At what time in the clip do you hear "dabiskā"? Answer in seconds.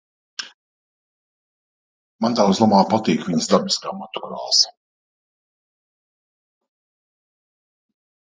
3.53-3.93